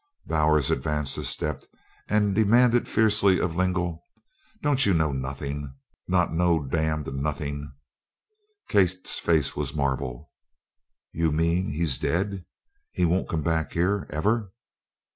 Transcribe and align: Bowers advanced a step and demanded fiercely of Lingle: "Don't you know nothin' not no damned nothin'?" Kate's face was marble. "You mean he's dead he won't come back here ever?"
Bowers 0.25 0.71
advanced 0.71 1.15
a 1.19 1.23
step 1.23 1.63
and 2.09 2.33
demanded 2.33 2.87
fiercely 2.87 3.39
of 3.39 3.55
Lingle: 3.55 4.03
"Don't 4.63 4.83
you 4.83 4.95
know 4.95 5.11
nothin' 5.11 5.75
not 6.07 6.33
no 6.33 6.63
damned 6.65 7.13
nothin'?" 7.13 7.71
Kate's 8.67 9.19
face 9.19 9.55
was 9.55 9.75
marble. 9.75 10.31
"You 11.11 11.31
mean 11.31 11.69
he's 11.69 11.99
dead 11.99 12.45
he 12.91 13.05
won't 13.05 13.29
come 13.29 13.43
back 13.43 13.73
here 13.73 14.07
ever?" 14.09 14.51